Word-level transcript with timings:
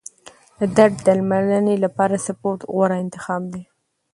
د 0.59 0.61
درد 0.77 0.95
درملنې 1.07 1.75
لپاره 1.83 2.15
سپورت 2.27 2.61
غوره 2.71 2.95
انتخاب 3.03 3.41
دی. 3.53 3.63